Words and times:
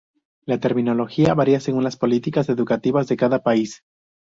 La 0.47 0.59
terminología 0.59 1.35
varía 1.35 1.59
según 1.59 1.83
las 1.83 1.95
políticas 1.95 2.49
educativas 2.49 3.07
de 3.07 3.17
cada 3.17 3.43
país. 3.43 3.83